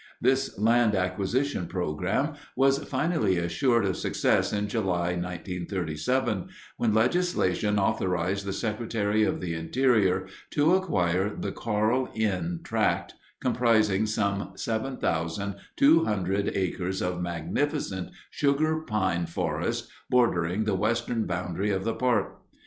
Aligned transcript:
This 0.19 0.57
land 0.57 0.95
acquisition 0.95 1.67
program 1.67 2.33
was 2.55 2.79
finally 2.85 3.37
assured 3.37 3.85
of 3.85 3.95
success 3.97 4.51
in 4.51 4.67
July, 4.67 5.13
1937, 5.13 6.47
when 6.77 6.91
legislation 6.91 7.77
authorized 7.77 8.43
the 8.47 8.51
Secretary 8.51 9.21
of 9.23 9.39
the 9.39 9.53
Interior 9.53 10.25
to 10.53 10.73
acquire 10.73 11.35
the 11.35 11.51
Carl 11.51 12.09
Inn 12.15 12.61
Tract, 12.63 13.13
comprising 13.41 14.07
some 14.07 14.53
7,200 14.55 16.51
acres 16.57 16.99
of 17.03 17.21
magnificent 17.21 18.09
sugar 18.31 18.81
pine 18.81 19.27
forest 19.27 19.87
bordering 20.09 20.63
the 20.63 20.73
western 20.73 21.27
boundary 21.27 21.69
of 21.69 21.83
the 21.83 21.93
park. 21.93 22.37